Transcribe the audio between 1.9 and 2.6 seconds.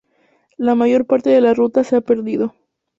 ha perdido.